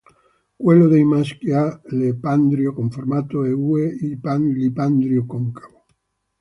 Quello 0.63 0.87
dei 0.87 1.03
maschi 1.03 1.51
ha 1.51 1.79
l'epandrio 1.89 2.73
conformato 2.73 3.41
a 3.41 3.55
U 3.55 3.77
e 3.77 3.95
l'ipandrio 4.01 5.27
concavo. 5.27 5.85